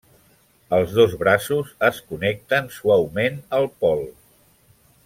Els 0.77 0.95
dos 0.99 1.13
braços 1.19 1.69
es 1.91 2.01
connecten 2.13 2.73
suaument 2.79 3.39
al 3.61 3.71
pol. 3.85 4.05